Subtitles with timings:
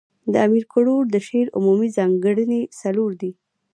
[0.31, 3.31] د امیر کروړ د شعر عمومي ځانګړني، څلور دي.